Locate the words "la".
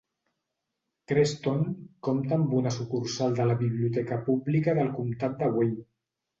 3.53-3.59